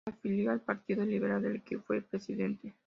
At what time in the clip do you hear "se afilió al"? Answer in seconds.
0.03-0.61